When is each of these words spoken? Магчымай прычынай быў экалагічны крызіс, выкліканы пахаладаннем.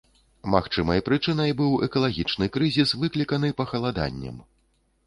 Магчымай 0.53 1.03
прычынай 1.09 1.53
быў 1.59 1.75
экалагічны 1.89 2.45
крызіс, 2.57 2.95
выкліканы 3.05 3.57
пахаладаннем. 3.63 4.35